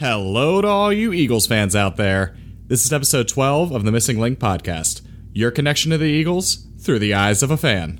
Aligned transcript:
Hello 0.00 0.62
to 0.62 0.68
all 0.68 0.92
you 0.92 1.12
Eagles 1.12 1.48
fans 1.48 1.74
out 1.74 1.96
there. 1.96 2.36
This 2.68 2.86
is 2.86 2.92
episode 2.92 3.26
12 3.26 3.72
of 3.72 3.82
the 3.82 3.90
Missing 3.90 4.20
Linc 4.20 4.38
podcast. 4.38 5.02
Your 5.32 5.50
connection 5.50 5.90
to 5.90 5.98
the 5.98 6.04
Eagles 6.04 6.68
through 6.78 7.00
the 7.00 7.14
eyes 7.14 7.42
of 7.42 7.50
a 7.50 7.56
fan. 7.56 7.96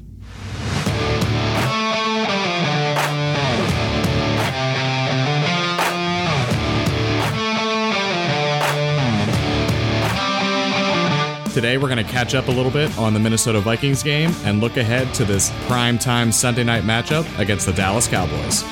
Today, 11.53 11.79
we're 11.79 11.89
going 11.89 11.97
to 11.97 12.05
catch 12.05 12.37
up 12.37 12.47
a 12.47 12.53
little 12.53 12.71
bit 12.71 12.97
on 12.97 13.13
the 13.13 13.19
Minnesota 13.19 13.59
Vikings 13.59 14.05
game 14.05 14.31
and 14.45 14.61
look 14.61 14.77
ahead 14.77 15.13
to 15.15 15.25
this 15.25 15.51
primetime 15.67 16.33
Sunday 16.33 16.63
night 16.63 16.85
matchup 16.85 17.27
against 17.41 17.67
the 17.67 17.73
Dallas 17.73 18.07
Cowboys. 18.07 18.63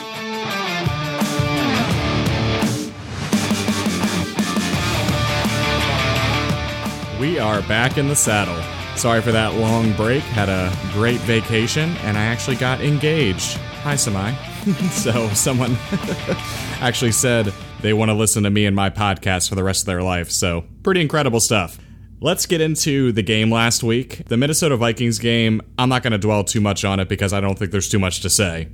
We 7.20 7.38
are 7.38 7.62
back 7.62 7.97
in 7.97 8.09
the 8.09 8.15
saddle. 8.15 8.62
Sorry 8.95 9.23
for 9.23 9.33
that 9.33 9.55
long 9.55 9.95
break. 9.95 10.23
Had 10.23 10.51
a 10.51 10.70
great 10.93 11.19
vacation 11.20 11.97
and 12.02 12.19
I 12.19 12.25
actually 12.25 12.56
got 12.56 12.83
engaged. 12.83 13.56
Hi, 13.84 13.95
Samai. 13.95 14.37
so, 14.91 15.27
someone 15.30 15.79
actually 16.83 17.12
said 17.12 17.55
they 17.80 17.95
want 17.95 18.11
to 18.11 18.15
listen 18.15 18.42
to 18.42 18.51
me 18.51 18.66
and 18.66 18.77
my 18.77 18.91
podcast 18.91 19.48
for 19.48 19.55
the 19.55 19.65
rest 19.65 19.83
of 19.83 19.87
their 19.87 20.02
life. 20.02 20.30
So, 20.30 20.66
pretty 20.83 21.01
incredible 21.01 21.41
stuff. 21.41 21.79
Let's 22.20 22.45
get 22.45 22.61
into 22.61 23.12
the 23.12 23.23
game 23.23 23.51
last 23.51 23.83
week. 23.83 24.23
The 24.27 24.37
Minnesota 24.37 24.77
Vikings 24.77 25.19
game, 25.19 25.62
I'm 25.78 25.89
not 25.89 26.03
going 26.03 26.12
to 26.12 26.19
dwell 26.19 26.45
too 26.45 26.61
much 26.61 26.84
on 26.84 27.01
it 27.01 27.09
because 27.09 27.33
I 27.33 27.41
don't 27.41 27.59
think 27.59 27.70
there's 27.70 27.89
too 27.89 27.98
much 27.98 28.20
to 28.20 28.30
say. 28.30 28.69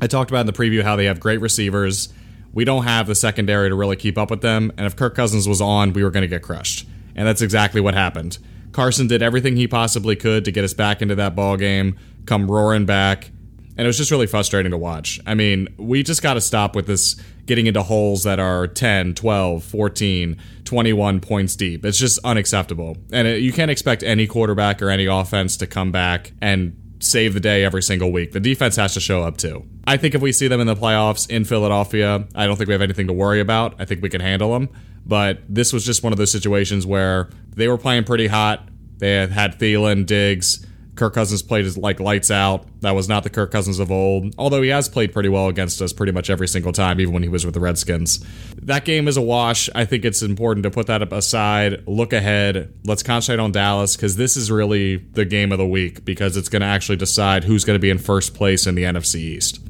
I 0.00 0.06
talked 0.06 0.30
about 0.30 0.40
in 0.40 0.46
the 0.46 0.54
preview 0.54 0.82
how 0.82 0.96
they 0.96 1.04
have 1.06 1.20
great 1.20 1.42
receivers. 1.42 2.08
We 2.54 2.64
don't 2.64 2.84
have 2.84 3.06
the 3.06 3.14
secondary 3.14 3.68
to 3.68 3.74
really 3.74 3.96
keep 3.96 4.16
up 4.16 4.30
with 4.30 4.40
them, 4.40 4.72
and 4.78 4.86
if 4.86 4.96
Kirk 4.96 5.14
Cousins 5.14 5.46
was 5.46 5.60
on, 5.60 5.92
we 5.92 6.02
were 6.02 6.10
going 6.10 6.22
to 6.22 6.28
get 6.28 6.40
crushed 6.40 6.86
and 7.16 7.26
that's 7.26 7.42
exactly 7.42 7.80
what 7.80 7.94
happened. 7.94 8.38
Carson 8.70 9.08
did 9.08 9.22
everything 9.22 9.56
he 9.56 9.66
possibly 9.66 10.14
could 10.14 10.44
to 10.44 10.52
get 10.52 10.62
us 10.62 10.74
back 10.74 11.02
into 11.02 11.14
that 11.14 11.34
ball 11.34 11.56
game, 11.56 11.98
come 12.26 12.48
roaring 12.48 12.84
back, 12.84 13.30
and 13.76 13.84
it 13.84 13.86
was 13.86 13.96
just 13.96 14.10
really 14.10 14.26
frustrating 14.26 14.70
to 14.70 14.78
watch. 14.78 15.18
I 15.26 15.34
mean, 15.34 15.68
we 15.78 16.02
just 16.02 16.22
got 16.22 16.34
to 16.34 16.40
stop 16.40 16.76
with 16.76 16.86
this 16.86 17.16
getting 17.46 17.66
into 17.66 17.82
holes 17.82 18.24
that 18.24 18.38
are 18.38 18.66
10, 18.66 19.14
12, 19.14 19.64
14, 19.64 20.36
21 20.64 21.20
points 21.20 21.56
deep. 21.56 21.84
It's 21.84 21.98
just 21.98 22.18
unacceptable. 22.24 22.96
And 23.12 23.26
it, 23.28 23.42
you 23.42 23.52
can't 23.52 23.70
expect 23.70 24.02
any 24.02 24.26
quarterback 24.26 24.82
or 24.82 24.90
any 24.90 25.06
offense 25.06 25.56
to 25.58 25.66
come 25.66 25.92
back 25.92 26.32
and 26.40 26.76
save 26.98 27.34
the 27.34 27.40
day 27.40 27.64
every 27.64 27.82
single 27.82 28.12
week. 28.12 28.32
The 28.32 28.40
defense 28.40 28.76
has 28.76 28.94
to 28.94 29.00
show 29.00 29.22
up 29.22 29.36
too. 29.36 29.66
I 29.86 29.96
think 29.96 30.14
if 30.14 30.22
we 30.22 30.32
see 30.32 30.48
them 30.48 30.60
in 30.60 30.66
the 30.66 30.74
playoffs 30.74 31.28
in 31.30 31.44
Philadelphia, 31.44 32.26
I 32.34 32.46
don't 32.46 32.56
think 32.56 32.68
we 32.68 32.72
have 32.74 32.82
anything 32.82 33.06
to 33.08 33.12
worry 33.12 33.40
about. 33.40 33.74
I 33.78 33.84
think 33.84 34.02
we 34.02 34.08
can 34.08 34.20
handle 34.20 34.52
them. 34.52 34.68
But 35.04 35.40
this 35.48 35.72
was 35.72 35.84
just 35.84 36.02
one 36.02 36.12
of 36.12 36.18
those 36.18 36.32
situations 36.32 36.86
where 36.86 37.30
they 37.54 37.68
were 37.68 37.78
playing 37.78 38.04
pretty 38.04 38.26
hot. 38.26 38.68
They 38.98 39.26
had, 39.26 39.58
Thielen, 39.58 40.06
Diggs. 40.06 40.66
Kirk 40.96 41.14
Cousins 41.14 41.42
played 41.42 41.76
like 41.76 42.00
lights 42.00 42.30
out. 42.30 42.66
That 42.80 42.94
was 42.94 43.08
not 43.08 43.22
the 43.22 43.30
Kirk 43.30 43.50
Cousins 43.50 43.78
of 43.78 43.92
old, 43.92 44.34
although 44.38 44.62
he 44.62 44.70
has 44.70 44.88
played 44.88 45.12
pretty 45.12 45.28
well 45.28 45.48
against 45.48 45.80
us 45.82 45.92
pretty 45.92 46.12
much 46.12 46.30
every 46.30 46.48
single 46.48 46.72
time, 46.72 47.00
even 47.00 47.12
when 47.12 47.22
he 47.22 47.28
was 47.28 47.44
with 47.44 47.54
the 47.54 47.60
Redskins. 47.60 48.24
That 48.62 48.84
game 48.84 49.06
is 49.06 49.16
a 49.16 49.22
wash. 49.22 49.68
I 49.74 49.84
think 49.84 50.04
it's 50.04 50.22
important 50.22 50.64
to 50.64 50.70
put 50.70 50.86
that 50.86 51.12
aside, 51.12 51.86
look 51.86 52.12
ahead. 52.12 52.72
Let's 52.84 53.02
concentrate 53.02 53.42
on 53.42 53.52
Dallas 53.52 53.94
because 53.94 54.16
this 54.16 54.36
is 54.36 54.50
really 54.50 54.96
the 54.96 55.24
game 55.24 55.52
of 55.52 55.58
the 55.58 55.66
week 55.66 56.04
because 56.04 56.36
it's 56.36 56.48
going 56.48 56.62
to 56.62 56.66
actually 56.66 56.96
decide 56.96 57.44
who's 57.44 57.64
going 57.64 57.76
to 57.76 57.80
be 57.80 57.90
in 57.90 57.98
first 57.98 58.34
place 58.34 58.66
in 58.66 58.74
the 58.74 58.84
NFC 58.84 59.16
East. 59.16 59.60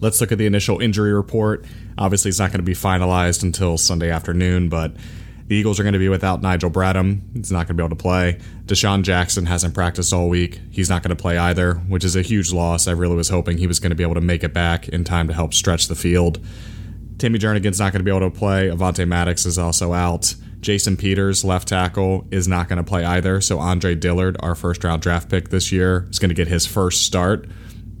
Let's 0.00 0.20
look 0.20 0.32
at 0.32 0.38
the 0.38 0.46
initial 0.46 0.80
injury 0.80 1.12
report. 1.12 1.64
Obviously, 1.98 2.28
it's 2.28 2.38
not 2.38 2.50
going 2.50 2.58
to 2.58 2.64
be 2.64 2.74
finalized 2.74 3.42
until 3.42 3.78
Sunday 3.78 4.10
afternoon, 4.10 4.68
but 4.68 4.96
the 5.46 5.56
Eagles 5.56 5.78
are 5.78 5.82
going 5.82 5.92
to 5.92 5.98
be 5.98 6.08
without 6.08 6.42
Nigel 6.42 6.70
Bradham. 6.70 7.20
He's 7.34 7.52
not 7.52 7.66
going 7.66 7.76
to 7.76 7.82
be 7.82 7.84
able 7.84 7.96
to 7.96 8.02
play. 8.02 8.38
DeSean 8.66 9.02
Jackson 9.02 9.46
hasn't 9.46 9.74
practiced 9.74 10.12
all 10.12 10.28
week. 10.28 10.60
He's 10.70 10.88
not 10.88 11.02
going 11.02 11.14
to 11.14 11.20
play 11.20 11.36
either, 11.36 11.74
which 11.74 12.04
is 12.04 12.16
a 12.16 12.22
huge 12.22 12.52
loss. 12.52 12.88
I 12.88 12.92
really 12.92 13.16
was 13.16 13.28
hoping 13.28 13.58
he 13.58 13.66
was 13.66 13.80
going 13.80 13.90
to 13.90 13.96
be 13.96 14.04
able 14.04 14.14
to 14.14 14.20
make 14.20 14.44
it 14.44 14.54
back 14.54 14.88
in 14.88 15.04
time 15.04 15.28
to 15.28 15.34
help 15.34 15.54
stretch 15.54 15.88
the 15.88 15.94
field. 15.94 16.44
Timmy 17.18 17.38
Jernigan's 17.38 17.78
not 17.78 17.92
going 17.92 18.00
to 18.00 18.04
be 18.04 18.10
able 18.10 18.30
to 18.30 18.36
play. 18.36 18.68
Avonte 18.68 19.06
Maddox 19.06 19.46
is 19.46 19.58
also 19.58 19.92
out. 19.92 20.34
Jason 20.60 20.96
Peters, 20.96 21.44
left 21.44 21.68
tackle, 21.68 22.26
is 22.30 22.46
not 22.46 22.68
going 22.68 22.78
to 22.78 22.84
play 22.84 23.04
either. 23.04 23.40
So 23.40 23.58
Andre 23.58 23.94
Dillard, 23.94 24.36
our 24.40 24.54
first 24.54 24.82
round 24.84 25.02
draft 25.02 25.28
pick 25.28 25.48
this 25.48 25.72
year, 25.72 26.06
is 26.10 26.18
going 26.18 26.30
to 26.30 26.34
get 26.34 26.48
his 26.48 26.66
first 26.66 27.02
start. 27.02 27.48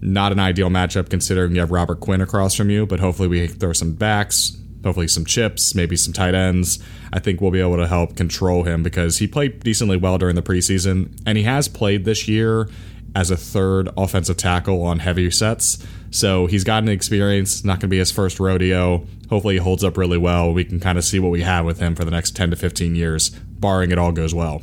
Not 0.00 0.32
an 0.32 0.40
ideal 0.40 0.68
matchup 0.68 1.10
considering 1.10 1.54
you 1.54 1.60
have 1.60 1.70
Robert 1.70 2.00
Quinn 2.00 2.20
across 2.20 2.54
from 2.54 2.70
you, 2.70 2.86
but 2.86 3.00
hopefully 3.00 3.28
we 3.28 3.46
throw 3.46 3.72
some 3.72 3.94
backs, 3.94 4.56
hopefully 4.84 5.08
some 5.08 5.24
chips, 5.24 5.74
maybe 5.74 5.96
some 5.96 6.12
tight 6.12 6.34
ends. 6.34 6.78
I 7.12 7.18
think 7.18 7.40
we'll 7.40 7.50
be 7.50 7.60
able 7.60 7.76
to 7.76 7.86
help 7.86 8.16
control 8.16 8.64
him 8.64 8.82
because 8.82 9.18
he 9.18 9.26
played 9.26 9.60
decently 9.60 9.96
well 9.96 10.18
during 10.18 10.36
the 10.36 10.42
preseason, 10.42 11.20
and 11.26 11.38
he 11.38 11.44
has 11.44 11.68
played 11.68 12.04
this 12.04 12.28
year 12.28 12.68
as 13.14 13.30
a 13.30 13.36
third 13.36 13.88
offensive 13.96 14.36
tackle 14.36 14.82
on 14.82 14.98
heavy 14.98 15.30
sets. 15.30 15.84
So 16.10 16.46
he's 16.46 16.64
gotten 16.64 16.88
experience, 16.88 17.64
not 17.64 17.74
going 17.74 17.80
to 17.80 17.88
be 17.88 17.98
his 17.98 18.10
first 18.10 18.40
rodeo. 18.40 19.06
Hopefully, 19.28 19.54
he 19.54 19.60
holds 19.60 19.84
up 19.84 19.96
really 19.96 20.18
well. 20.18 20.52
We 20.52 20.64
can 20.64 20.80
kind 20.80 20.98
of 20.98 21.04
see 21.04 21.18
what 21.18 21.30
we 21.30 21.42
have 21.42 21.64
with 21.64 21.78
him 21.78 21.94
for 21.94 22.04
the 22.04 22.10
next 22.10 22.36
10 22.36 22.50
to 22.50 22.56
15 22.56 22.94
years, 22.94 23.30
barring 23.30 23.90
it 23.90 23.98
all 23.98 24.12
goes 24.12 24.34
well. 24.34 24.62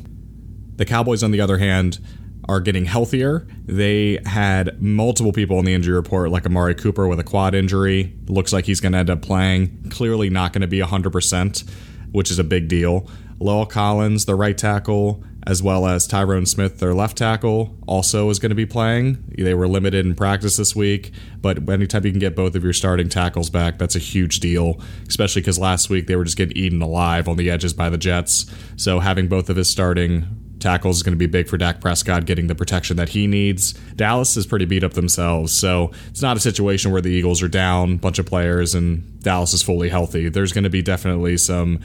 The 0.75 0.85
Cowboys, 0.85 1.23
on 1.23 1.31
the 1.31 1.41
other 1.41 1.57
hand, 1.57 1.99
are 2.49 2.59
getting 2.59 2.85
healthier. 2.85 3.47
They 3.67 4.17
had 4.25 4.81
multiple 4.81 5.31
people 5.31 5.59
in 5.59 5.65
the 5.65 5.73
injury 5.75 5.95
report, 5.95 6.31
like 6.31 6.47
Amari 6.47 6.73
Cooper 6.73 7.07
with 7.07 7.19
a 7.19 7.23
quad 7.23 7.53
injury. 7.53 8.15
Looks 8.27 8.51
like 8.51 8.65
he's 8.65 8.81
going 8.81 8.93
to 8.93 8.97
end 8.97 9.11
up 9.11 9.21
playing. 9.21 9.91
Clearly 9.91 10.31
not 10.31 10.51
going 10.51 10.63
to 10.63 10.67
be 10.67 10.79
100%, 10.79 11.69
which 12.11 12.31
is 12.31 12.39
a 12.39 12.43
big 12.43 12.67
deal. 12.67 13.07
La'el 13.39 13.69
Collins, 13.69 14.25
the 14.25 14.33
right 14.33 14.57
tackle, 14.57 15.23
as 15.45 15.61
well 15.61 15.85
as 15.85 16.07
Tyron 16.07 16.47
Smith, 16.47 16.79
their 16.79 16.93
left 16.95 17.17
tackle, 17.17 17.77
also 17.87 18.29
is 18.31 18.39
going 18.39 18.49
to 18.49 18.55
be 18.55 18.65
playing. 18.65 19.23
They 19.37 19.53
were 19.53 19.67
limited 19.67 20.05
in 20.05 20.15
practice 20.15 20.57
this 20.57 20.75
week, 20.75 21.11
but 21.39 21.69
anytime 21.69 22.03
you 22.05 22.11
can 22.11 22.19
get 22.19 22.35
both 22.35 22.55
of 22.55 22.63
your 22.63 22.73
starting 22.73 23.09
tackles 23.09 23.51
back, 23.51 23.77
that's 23.77 23.95
a 23.95 23.99
huge 23.99 24.39
deal, 24.39 24.81
especially 25.07 25.41
because 25.41 25.59
last 25.59 25.89
week 25.89 26.07
they 26.07 26.15
were 26.15 26.25
just 26.25 26.35
getting 26.35 26.57
eaten 26.57 26.81
alive 26.81 27.27
on 27.27 27.37
the 27.37 27.49
edges 27.49 27.73
by 27.73 27.89
the 27.89 27.97
Jets. 27.97 28.51
So 28.75 28.99
having 28.99 29.27
both 29.27 29.49
of 29.49 29.55
his 29.55 29.69
starting 29.69 30.38
tackles 30.59 30.97
is 30.97 31.03
going 31.03 31.13
to 31.13 31.17
be 31.17 31.25
big 31.25 31.47
for 31.47 31.57
Dak 31.57 31.81
Prescott 31.81 32.25
getting 32.25 32.47
the 32.47 32.55
protection 32.55 32.97
that 32.97 33.09
he 33.09 33.27
needs. 33.27 33.73
Dallas 33.95 34.35
is 34.37 34.45
pretty 34.45 34.65
beat 34.65 34.83
up 34.83 34.93
themselves, 34.93 35.53
so 35.53 35.91
it's 36.09 36.21
not 36.21 36.37
a 36.37 36.39
situation 36.39 36.91
where 36.91 37.01
the 37.01 37.09
Eagles 37.09 37.41
are 37.41 37.47
down 37.47 37.93
a 37.93 37.97
bunch 37.97 38.19
of 38.19 38.25
players 38.25 38.75
and 38.75 39.21
Dallas 39.21 39.53
is 39.53 39.61
fully 39.61 39.89
healthy. 39.89 40.29
There's 40.29 40.53
going 40.53 40.63
to 40.63 40.69
be 40.69 40.81
definitely 40.81 41.37
some 41.37 41.79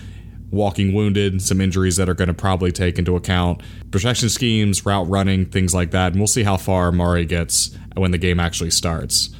walking 0.51 0.95
wounded, 0.95 1.43
some 1.43 1.61
injuries 1.61 1.97
that 1.97 2.09
are 2.09 2.15
going 2.15 2.29
to 2.29 2.35
probably 2.35 2.71
take 2.71 2.99
into 2.99 3.17
account 3.17 3.61
protection 3.91 4.29
schemes, 4.29 4.87
route 4.87 5.09
running, 5.09 5.47
things 5.47 5.75
like 5.75 5.91
that, 5.91 6.12
and 6.12 6.21
we'll 6.21 6.27
see 6.27 6.45
how 6.45 6.56
far 6.56 6.93
Murray 6.93 7.25
gets 7.25 7.77
when 7.97 8.12
the 8.12 8.19
game 8.19 8.41
actually 8.41 8.71
starts. 8.71 9.31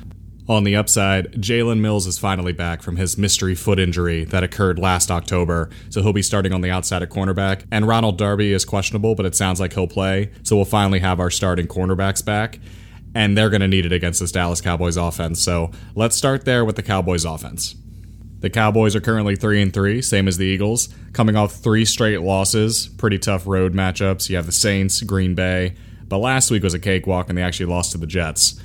On 0.47 0.65
the 0.65 0.77
upside, 0.77 1.33
Jalen 1.33 1.81
Mills 1.81 2.07
is 2.07 2.19
finally 2.19 2.53
back 2.53 2.83
from 2.83 2.97
his 2.97 3.17
mystery 3.17 3.55
foot 3.55 3.79
injury 3.79 4.25
that 4.25 4.43
occurred 4.43 4.79
last 4.79 5.11
October, 5.11 5.71
so 5.89 6.03
he'll 6.03 6.13
be 6.13 6.21
starting 6.21 6.53
on 6.53 6.61
the 6.61 6.71
outside 6.71 7.03
at 7.03 7.09
cornerback. 7.09 7.65
And 7.71 7.89
Ronald 7.89 8.19
Darby 8.19 8.53
is 8.53 8.67
questionable, 8.67 9.15
but 9.15 9.25
it 9.25 9.35
sounds 9.35 9.59
like 9.59 9.73
he'll 9.73 9.87
play, 9.87 10.31
so 10.43 10.57
we'll 10.57 10.67
finally 10.67 10.99
have 10.99 11.19
our 11.19 11.31
starting 11.31 11.67
cornerbacks 11.67 12.23
back. 12.23 12.61
And 13.15 13.39
they're 13.39 13.49
going 13.49 13.63
to 13.63 13.69
need 13.69 13.87
it 13.87 13.93
against 13.93 14.21
this 14.21 14.33
Dallas 14.33 14.61
Cowboys 14.61 14.99
offense. 14.99 15.41
So 15.41 15.71
let's 15.95 16.15
start 16.15 16.45
there 16.45 16.63
with 16.63 16.77
the 16.77 16.83
Cowboys 16.83 17.25
offense. 17.25 17.75
The 18.41 18.51
Cowboys 18.51 18.95
are 18.95 19.01
currently 19.01 19.37
3 19.37 19.63
and 19.63 19.73
3, 19.73 20.03
same 20.03 20.29
as 20.29 20.37
the 20.37 20.45
Eagles, 20.45 20.91
coming 21.15 21.37
off 21.37 21.55
three 21.55 21.87
straight 21.87 22.21
losses, 22.21 22.89
pretty 22.99 23.19
tough 23.19 23.47
road 23.47 23.73
matchups. 23.73 24.29
You 24.29 24.37
have 24.37 24.45
the 24.45 24.53
Saints, 24.53 25.01
Green 25.01 25.35
Bay, 25.35 25.75
but 26.07 26.19
last 26.19 26.51
week 26.51 26.63
was 26.63 26.75
a 26.75 26.79
cakewalk 26.79 27.31
and 27.31 27.39
they 27.39 27.43
actually 27.43 27.67
lost 27.67 27.93
to 27.93 27.99
the 27.99 28.07
Jets. 28.07 28.61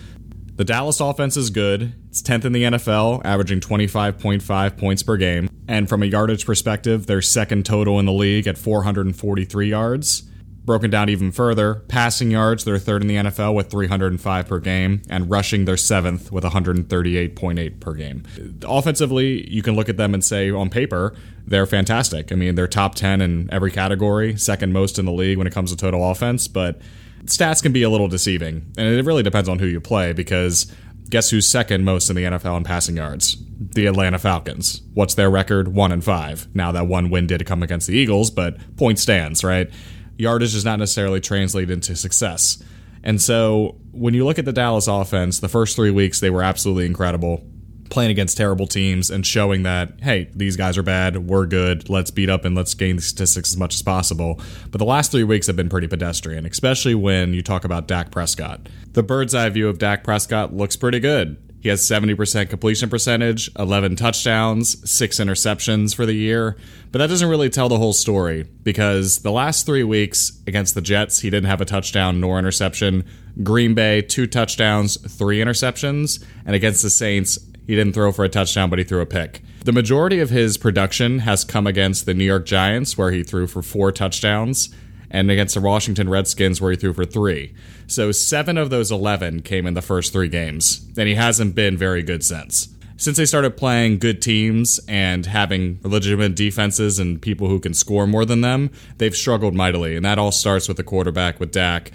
The 0.59 0.65
Dallas 0.65 0.99
offense 0.99 1.37
is 1.37 1.51
good. 1.51 1.93
It's 2.09 2.21
10th 2.21 2.43
in 2.43 2.51
the 2.51 2.63
NFL, 2.63 3.21
averaging 3.23 3.61
25.5 3.61 4.77
points 4.77 5.03
per 5.03 5.15
game. 5.15 5.49
And 5.69 5.87
from 5.87 6.03
a 6.03 6.05
yardage 6.05 6.45
perspective, 6.45 7.05
they're 7.05 7.21
second 7.21 7.65
total 7.65 7.97
in 7.97 8.05
the 8.05 8.11
league 8.11 8.45
at 8.45 8.57
443 8.57 9.69
yards. 9.69 10.23
Broken 10.65 10.89
down 10.89 11.07
even 11.07 11.31
further, 11.31 11.75
passing 11.87 12.29
yards, 12.29 12.65
they're 12.65 12.77
third 12.77 13.01
in 13.03 13.07
the 13.07 13.15
NFL 13.15 13.55
with 13.55 13.71
305 13.71 14.47
per 14.49 14.59
game, 14.59 15.01
and 15.09 15.29
rushing, 15.29 15.63
they're 15.63 15.77
seventh 15.77 16.29
with 16.29 16.43
138.8 16.43 17.79
per 17.79 17.93
game. 17.93 18.23
Offensively, 18.63 19.49
you 19.49 19.61
can 19.61 19.77
look 19.77 19.87
at 19.87 19.95
them 19.95 20.13
and 20.13 20.21
say, 20.21 20.51
on 20.51 20.69
paper, 20.69 21.15
they're 21.47 21.67
fantastic. 21.67 22.33
I 22.33 22.35
mean, 22.35 22.55
they're 22.55 22.67
top 22.67 22.95
10 22.95 23.21
in 23.21 23.49
every 23.49 23.71
category, 23.71 24.35
second 24.35 24.73
most 24.73 24.99
in 24.99 25.05
the 25.05 25.13
league 25.13 25.37
when 25.37 25.47
it 25.47 25.53
comes 25.53 25.71
to 25.71 25.77
total 25.77 26.11
offense, 26.11 26.49
but 26.49 26.81
stats 27.25 27.61
can 27.61 27.71
be 27.71 27.83
a 27.83 27.89
little 27.89 28.07
deceiving, 28.07 28.71
and 28.77 28.87
it 28.87 29.05
really 29.05 29.23
depends 29.23 29.49
on 29.49 29.59
who 29.59 29.65
you 29.65 29.79
play 29.79 30.13
because 30.13 30.71
guess 31.09 31.29
who's 31.29 31.47
second 31.47 31.83
most 31.83 32.09
in 32.09 32.15
the 32.15 32.23
NFL 32.23 32.57
in 32.57 32.63
passing 32.63 32.97
yards? 32.97 33.37
The 33.59 33.87
Atlanta 33.87 34.19
Falcons. 34.19 34.81
What's 34.93 35.15
their 35.15 35.29
record? 35.29 35.69
One 35.69 35.91
and 35.91 36.03
five. 36.03 36.47
Now 36.53 36.71
that 36.71 36.87
one 36.87 37.09
win 37.09 37.27
did 37.27 37.45
come 37.45 37.63
against 37.63 37.87
the 37.87 37.97
Eagles, 37.97 38.31
but 38.31 38.57
point 38.77 38.99
stands, 38.99 39.43
right? 39.43 39.69
Yardage 40.17 40.53
does 40.53 40.65
not 40.65 40.79
necessarily 40.79 41.19
translate 41.19 41.69
into 41.69 41.95
success. 41.95 42.61
And 43.03 43.21
so 43.21 43.77
when 43.91 44.13
you 44.13 44.25
look 44.25 44.37
at 44.39 44.45
the 44.45 44.53
Dallas 44.53 44.87
offense, 44.87 45.39
the 45.39 45.47
first 45.47 45.75
three 45.75 45.91
weeks 45.91 46.19
they 46.19 46.29
were 46.29 46.43
absolutely 46.43 46.85
incredible. 46.85 47.45
Playing 47.89 48.11
against 48.11 48.37
terrible 48.37 48.67
teams 48.67 49.09
and 49.09 49.25
showing 49.25 49.63
that, 49.63 49.99
hey, 50.01 50.29
these 50.33 50.55
guys 50.55 50.77
are 50.77 50.83
bad, 50.83 51.27
we're 51.27 51.45
good, 51.45 51.89
let's 51.89 52.11
beat 52.11 52.29
up 52.29 52.45
and 52.45 52.55
let's 52.55 52.73
gain 52.73 52.95
the 52.95 53.01
statistics 53.01 53.51
as 53.51 53.57
much 53.57 53.75
as 53.75 53.81
possible. 53.81 54.39
But 54.69 54.77
the 54.77 54.85
last 54.85 55.11
three 55.11 55.23
weeks 55.23 55.47
have 55.47 55.55
been 55.55 55.69
pretty 55.69 55.87
pedestrian, 55.87 56.45
especially 56.45 56.95
when 56.95 57.33
you 57.33 57.41
talk 57.41 57.63
about 57.63 57.87
Dak 57.87 58.11
Prescott. 58.11 58.69
The 58.93 59.03
bird's 59.03 59.35
eye 59.35 59.49
view 59.49 59.67
of 59.67 59.79
Dak 59.79 60.03
Prescott 60.03 60.53
looks 60.53 60.75
pretty 60.75 60.99
good. 60.99 61.37
He 61.61 61.67
has 61.67 61.81
70% 61.81 62.49
completion 62.49 62.89
percentage, 62.89 63.51
11 63.57 63.97
touchdowns, 63.97 64.89
6 64.89 65.17
interceptions 65.19 65.93
for 65.93 66.05
the 66.05 66.13
year. 66.13 66.55
But 66.91 66.99
that 66.99 67.07
doesn't 67.07 67.27
really 67.27 67.49
tell 67.49 67.67
the 67.67 67.77
whole 67.77 67.93
story 67.93 68.47
because 68.63 69.19
the 69.19 69.31
last 69.31 69.65
three 69.65 69.83
weeks 69.83 70.41
against 70.47 70.73
the 70.73 70.81
Jets, 70.81 71.19
he 71.19 71.29
didn't 71.29 71.49
have 71.49 71.59
a 71.59 71.65
touchdown 71.65 72.21
nor 72.21 72.39
interception. 72.39 73.03
Green 73.43 73.73
Bay, 73.73 74.01
two 74.01 74.25
touchdowns, 74.25 74.95
three 75.17 75.39
interceptions. 75.39 76.23
And 76.45 76.55
against 76.55 76.81
the 76.81 76.89
Saints, 76.89 77.37
he 77.69 77.75
didn't 77.75 77.93
throw 77.93 78.11
for 78.11 78.25
a 78.25 78.29
touchdown, 78.29 78.67
but 78.71 78.79
he 78.79 78.83
threw 78.83 78.99
a 78.99 79.05
pick. 79.05 79.41
The 79.63 79.71
majority 79.71 80.19
of 80.21 80.31
his 80.31 80.57
production 80.57 81.19
has 81.19 81.43
come 81.43 81.67
against 81.67 82.07
the 82.07 82.15
New 82.15 82.23
York 82.23 82.47
Giants, 82.47 82.97
where 82.97 83.11
he 83.11 83.21
threw 83.21 83.45
for 83.45 83.61
four 83.61 83.91
touchdowns 83.91 84.73
and 85.11 85.29
against 85.29 85.53
the 85.53 85.61
Washington 85.61 86.09
Redskins, 86.09 86.59
where 86.59 86.71
he 86.71 86.77
threw 86.77 86.93
for 86.93 87.05
three. 87.05 87.53
So 87.85 88.11
seven 88.11 88.57
of 88.57 88.71
those 88.71 88.91
11 88.91 89.43
came 89.43 89.67
in 89.67 89.75
the 89.75 89.83
first 89.83 90.11
three 90.11 90.29
games, 90.29 90.83
and 90.97 91.07
he 91.07 91.13
hasn't 91.13 91.53
been 91.53 91.77
very 91.77 92.01
good 92.01 92.25
since. 92.25 92.69
Since 92.97 93.17
they 93.17 93.25
started 93.27 93.55
playing 93.55 93.99
good 93.99 94.19
teams 94.19 94.79
and 94.87 95.27
having 95.27 95.79
legitimate 95.83 96.35
defenses 96.35 96.97
and 96.97 97.21
people 97.21 97.49
who 97.49 97.59
can 97.59 97.75
score 97.75 98.07
more 98.07 98.25
than 98.25 98.41
them, 98.41 98.71
they've 98.97 99.15
struggled 99.15 99.53
mightily, 99.53 99.95
and 99.95 100.03
that 100.05 100.17
all 100.17 100.31
starts 100.31 100.67
with 100.67 100.77
the 100.77 100.83
quarterback 100.83 101.39
with 101.39 101.51
Dak. 101.51 101.91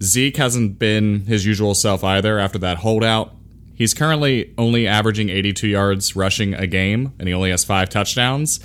Zeke 0.00 0.38
hasn't 0.38 0.78
been 0.78 1.26
his 1.26 1.44
usual 1.44 1.74
self 1.74 2.02
either 2.02 2.38
after 2.38 2.58
that 2.60 2.78
holdout. 2.78 3.34
He's 3.78 3.94
currently 3.94 4.52
only 4.58 4.88
averaging 4.88 5.28
82 5.28 5.68
yards 5.68 6.16
rushing 6.16 6.52
a 6.52 6.66
game, 6.66 7.12
and 7.20 7.28
he 7.28 7.32
only 7.32 7.50
has 7.50 7.64
five 7.64 7.88
touchdowns. 7.88 8.58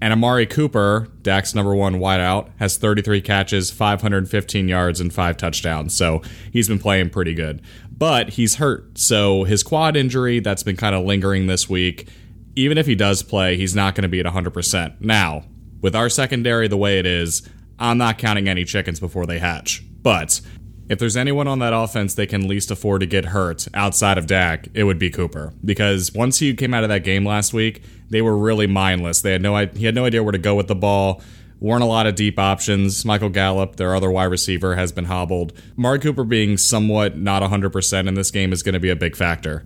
And 0.00 0.12
Amari 0.12 0.44
Cooper, 0.44 1.06
Dak's 1.22 1.54
number 1.54 1.72
one 1.72 2.00
wideout, 2.00 2.50
has 2.58 2.76
33 2.76 3.20
catches, 3.20 3.70
515 3.70 4.68
yards, 4.68 5.00
and 5.00 5.14
five 5.14 5.36
touchdowns. 5.36 5.96
So 5.96 6.20
he's 6.52 6.66
been 6.66 6.80
playing 6.80 7.10
pretty 7.10 7.32
good. 7.32 7.62
But 7.96 8.30
he's 8.30 8.56
hurt. 8.56 8.98
So 8.98 9.44
his 9.44 9.62
quad 9.62 9.96
injury 9.96 10.40
that's 10.40 10.64
been 10.64 10.76
kind 10.76 10.96
of 10.96 11.04
lingering 11.04 11.46
this 11.46 11.68
week, 11.68 12.08
even 12.56 12.76
if 12.76 12.86
he 12.86 12.96
does 12.96 13.22
play, 13.22 13.56
he's 13.56 13.76
not 13.76 13.94
going 13.94 14.02
to 14.02 14.08
be 14.08 14.18
at 14.18 14.26
100%. 14.26 15.00
Now, 15.00 15.44
with 15.80 15.94
our 15.94 16.08
secondary 16.08 16.66
the 16.66 16.76
way 16.76 16.98
it 16.98 17.06
is, 17.06 17.48
I'm 17.78 17.98
not 17.98 18.18
counting 18.18 18.48
any 18.48 18.64
chickens 18.64 18.98
before 18.98 19.26
they 19.26 19.38
hatch. 19.38 19.84
But 20.02 20.40
if 20.88 20.98
there's 20.98 21.16
anyone 21.16 21.48
on 21.48 21.58
that 21.58 21.72
offense 21.72 22.14
they 22.14 22.26
can 22.26 22.46
least 22.46 22.70
afford 22.70 23.00
to 23.00 23.06
get 23.06 23.26
hurt 23.26 23.66
outside 23.74 24.18
of 24.18 24.26
Dak, 24.26 24.68
it 24.74 24.84
would 24.84 24.98
be 24.98 25.10
Cooper. 25.10 25.52
Because 25.64 26.12
once 26.12 26.38
he 26.38 26.54
came 26.54 26.72
out 26.74 26.84
of 26.84 26.88
that 26.88 27.04
game 27.04 27.24
last 27.24 27.52
week, 27.52 27.82
they 28.08 28.22
were 28.22 28.36
really 28.36 28.66
mindless. 28.66 29.20
They 29.20 29.32
had 29.32 29.42
no 29.42 29.56
he 29.66 29.84
had 29.84 29.94
no 29.94 30.04
idea 30.04 30.22
where 30.22 30.32
to 30.32 30.38
go 30.38 30.54
with 30.54 30.68
the 30.68 30.74
ball. 30.74 31.22
Weren't 31.58 31.82
a 31.82 31.86
lot 31.86 32.06
of 32.06 32.14
deep 32.14 32.38
options. 32.38 33.04
Michael 33.04 33.30
Gallup, 33.30 33.76
their 33.76 33.94
other 33.94 34.10
wide 34.10 34.24
receiver, 34.24 34.76
has 34.76 34.92
been 34.92 35.06
hobbled. 35.06 35.54
Mark 35.74 36.02
Cooper 36.02 36.24
being 36.24 36.58
somewhat 36.58 37.16
not 37.16 37.42
100% 37.42 38.06
in 38.06 38.14
this 38.14 38.30
game 38.30 38.52
is 38.52 38.62
going 38.62 38.74
to 38.74 38.80
be 38.80 38.90
a 38.90 38.96
big 38.96 39.16
factor. 39.16 39.64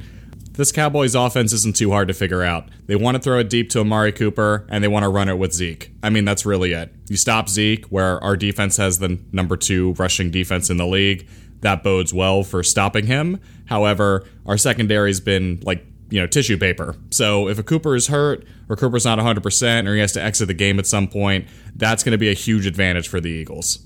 This 0.61 0.73
Cowboys 0.73 1.15
offense 1.15 1.55
isn't 1.55 1.77
too 1.77 1.91
hard 1.91 2.09
to 2.09 2.13
figure 2.13 2.43
out. 2.43 2.69
They 2.85 2.95
want 2.95 3.15
to 3.15 3.19
throw 3.19 3.39
it 3.39 3.49
deep 3.49 3.71
to 3.71 3.81
Amari 3.81 4.13
Cooper 4.13 4.67
and 4.69 4.85
they 4.85 4.89
want 4.89 5.05
to 5.05 5.09
run 5.09 5.31
it 5.31 5.39
with 5.39 5.55
Zeke. 5.55 5.91
I 6.03 6.11
mean, 6.11 6.27
that's 6.27 6.45
really 6.45 6.75
it. 6.75 6.95
You 7.09 7.17
stop 7.17 7.49
Zeke, 7.49 7.87
where 7.87 8.23
our 8.23 8.37
defense 8.37 8.77
has 8.77 8.99
the 8.99 9.19
number 9.33 9.57
two 9.57 9.95
rushing 9.95 10.31
defense 10.31 10.69
in 10.69 10.77
the 10.77 10.87
league. 10.87 11.27
That 11.63 11.83
bodes 11.83 12.13
well 12.13 12.43
for 12.43 12.63
stopping 12.63 13.07
him. 13.07 13.41
However, 13.69 14.27
our 14.45 14.59
secondary's 14.59 15.19
been 15.19 15.61
like 15.63 15.83
you 16.11 16.21
know 16.21 16.27
tissue 16.27 16.59
paper. 16.59 16.95
So 17.09 17.49
if 17.49 17.59
a 17.59 17.63
Cooper 17.63 17.97
is 17.97 18.09
hurt 18.09 18.45
or 18.69 18.77
Cooper's 18.77 19.07
not 19.07 19.19
100% 19.19 19.89
or 19.89 19.95
he 19.95 20.01
has 20.01 20.13
to 20.13 20.23
exit 20.23 20.47
the 20.47 20.53
game 20.53 20.79
at 20.79 20.87
some 20.87 21.09
point, 21.09 21.49
that's 21.75 22.05
going 22.05 22.13
to 22.13 22.19
be 22.19 22.29
a 22.29 22.35
huge 22.35 22.67
advantage 22.67 23.09
for 23.09 23.19
the 23.19 23.31
Eagles. 23.31 23.79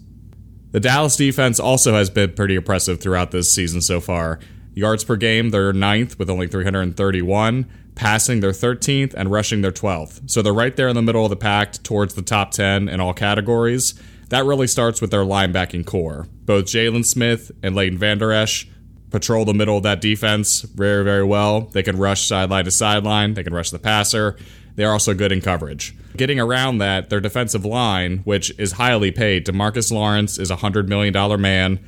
The 0.73 0.81
Dallas 0.81 1.15
defense 1.15 1.61
also 1.61 1.95
has 1.95 2.11
been 2.11 2.33
pretty 2.33 2.57
impressive 2.57 3.01
throughout 3.01 3.31
this 3.31 3.55
season 3.55 3.81
so 3.81 4.01
far. 4.01 4.41
Yards 4.75 5.05
per 5.05 5.17
game, 5.17 5.51
they're 5.51 5.73
ninth 5.73 6.19
with 6.19 6.29
only 6.29 6.49
331. 6.49 7.67
Passing, 7.95 8.41
they're 8.41 8.51
13th, 8.51 9.15
and 9.15 9.31
rushing, 9.31 9.63
they're 9.63 9.71
12th. 9.71 10.29
So 10.29 10.43
they're 10.43 10.53
right 10.53 10.75
there 10.75 10.89
in 10.89 10.97
the 10.97 11.03
middle 11.03 11.25
of 11.25 11.31
the 11.31 11.37
pack 11.37 11.75
towards 11.85 12.15
the 12.15 12.23
top 12.23 12.51
10 12.51 12.89
in 12.89 13.01
all 13.01 13.15
categories. 13.15 13.95
That 14.31 14.45
really 14.45 14.67
starts 14.67 15.01
with 15.01 15.13
their 15.13 15.25
linebacking 15.25 15.87
corps. 15.87 16.27
Both 16.45 16.65
Jaylon 16.65 17.05
Smith 17.05 17.53
and 17.63 17.77
Leighton 17.77 17.99
Vander 17.99 18.33
Esch 18.33 18.67
patrol 19.11 19.45
the 19.45 19.55
middle 19.55 19.77
of 19.77 19.85
that 19.85 20.01
defense 20.01 20.63
very, 20.63 21.05
very 21.05 21.23
well. 21.23 21.61
They 21.61 21.85
can 21.85 21.97
rush 21.97 22.27
sideline 22.27 22.65
to 22.65 22.73
sideline, 22.73 23.35
they 23.35 23.45
can 23.45 23.55
rush 23.55 23.71
the 23.71 23.79
passer. 23.79 24.37
They're 24.75 24.91
also 24.91 25.15
good 25.15 25.31
in 25.31 25.41
coverage. 25.41 25.95
Getting 26.17 26.41
around 26.41 26.79
that, 26.79 27.11
their 27.11 27.21
defensive 27.21 27.65
line, 27.65 28.19
which 28.25 28.53
is 28.59 28.73
highly 28.73 29.13
paid, 29.13 29.47
Demarcus 29.47 29.93
Lawrence 29.93 30.37
is 30.37 30.51
a 30.51 30.57
$100 30.57 30.89
million 30.89 31.41
man. 31.41 31.79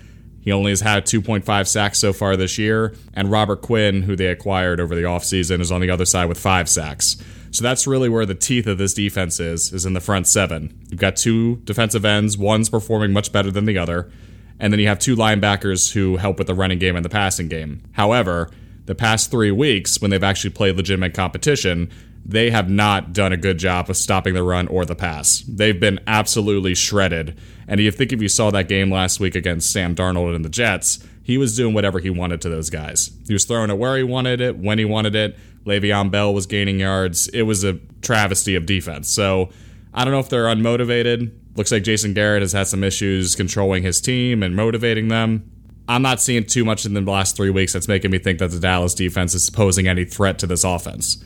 He 0.47 0.53
only 0.53 0.71
has 0.71 0.81
had 0.81 1.05
2.5 1.05 1.69
sacks 1.69 1.99
so 1.99 2.15
far 2.15 2.35
this 2.35 2.57
year, 2.57 2.95
and 3.13 3.31
Robert 3.31 3.61
Quinn, 3.61 4.01
who 4.03 4.17
they 4.17 4.29
acquired 4.29 4.81
over 4.81 4.95
the 4.95 5.03
offseason, 5.03 5.61
is 5.61 5.71
on 5.71 5.83
the 5.83 5.91
other 5.91 6.07
side 6.07 6.31
with 6.31 6.41
five 6.41 6.71
sacks. 6.71 7.19
So 7.51 7.63
that's 7.63 7.87
really 7.87 8.09
where 8.09 8.25
the 8.25 8.35
teeth 8.35 8.67
of 8.67 8.79
this 8.79 8.95
defense 8.95 9.39
is, 9.39 9.71
is 9.75 9.85
in 9.85 9.93
the 9.93 10.01
front 10.01 10.27
seven. 10.27 10.81
You've 10.89 11.01
got 11.01 11.17
two 11.17 11.57
defensive 11.65 12.07
ends, 12.07 12.39
one's 12.39 12.71
performing 12.71 13.13
much 13.13 13.31
better 13.31 13.51
than 13.51 13.67
the 13.67 13.77
other 13.77 14.11
and 14.59 14.73
then 14.73 14.81
you 14.81 14.89
have 14.89 14.99
two 14.99 15.17
linebackers 15.17 15.93
who 15.93 16.17
help 16.17 16.39
with 16.39 16.47
the 16.47 16.55
running 16.55 16.79
game 16.79 16.97
and 16.97 17.05
the 17.05 17.11
passing 17.11 17.49
game. 17.49 17.83
However, 17.93 18.51
the 18.87 18.95
past 18.95 19.31
three 19.31 19.51
weeks, 19.51 20.01
when 20.01 20.11
they've 20.11 20.23
actually 20.23 20.51
played 20.51 20.77
legitimate 20.77 21.15
competition, 21.15 21.91
they 22.25 22.51
have 22.51 22.71
not 22.71 23.13
done 23.13 23.33
a 23.33 23.37
good 23.37 23.59
job 23.59 23.91
of 23.91 23.97
stopping 23.97 24.35
the 24.35 24.43
run 24.43 24.67
or 24.69 24.85
the 24.85 24.95
pass. 24.95 25.45
They've 25.47 25.79
been 25.79 26.01
absolutely 26.07 26.75
shredded. 26.75 27.39
And 27.69 27.81
you 27.81 27.91
think 27.91 28.13
if 28.13 28.23
you 28.23 28.29
saw 28.29 28.51
that 28.51 28.69
game 28.69 28.91
last 28.91 29.21
week 29.21 29.35
against 29.35 29.73
Sam 29.73 29.95
Darnold 29.95 30.35
and 30.35 30.45
the 30.45 30.49
Jets, 30.49 31.05
he 31.23 31.39
was 31.39 31.57
doing 31.57 31.75
whatever 31.75 31.99
he 31.99 32.11
wanted 32.11 32.41
to 32.43 32.49
those 32.49 32.71
guys. 32.71 33.11
He 33.27 33.33
was 33.33 33.45
throwing 33.45 33.71
it 33.71 33.79
where 33.79 33.97
he 33.97 34.05
wanted 34.05 34.41
it, 34.41 34.57
when 34.57 34.79
he 34.79 34.85
wanted 34.85 35.15
it. 35.17 35.37
Le'Veon 35.65 36.11
Bell 36.11 36.33
was 36.33 36.47
gaining 36.47 36.79
yards. 36.79 37.27
It 37.29 37.43
was 37.43 37.65
a 37.65 37.81
travesty 38.01 38.55
of 38.55 38.67
defense. 38.67 39.09
So 39.09 39.51
I 39.93 40.05
don't 40.05 40.13
know 40.13 40.21
if 40.21 40.29
they're 40.29 40.45
unmotivated. 40.45 41.33
Looks 41.57 41.73
like 41.73 41.83
Jason 41.83 42.15
Garrett 42.15 42.43
has 42.43 42.53
had 42.53 42.69
some 42.69 42.85
issues 42.85 43.35
controlling 43.35 43.83
his 43.83 44.01
team 44.01 44.43
and 44.43 44.55
motivating 44.55 45.09
them. 45.09 45.51
I'm 45.89 46.03
not 46.03 46.21
seeing 46.21 46.45
too 46.45 46.65
much 46.65 46.85
in 46.85 46.95
the 46.95 47.01
last 47.01 47.37
three 47.37 47.51
weeks 47.51 47.73
that's 47.73 47.89
making 47.89 48.11
me 48.11 48.19
think 48.19 48.39
that 48.41 48.51
the 48.51 48.61
Dallas 48.61 48.95
defense 48.95 49.35
is 49.35 49.51
posing 49.51 49.89
any 49.89 50.05
threat 50.05 50.39
to 50.41 50.47
this 50.47 50.65
offense. 50.65 51.25